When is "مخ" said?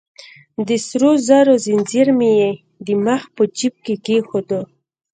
3.05-3.21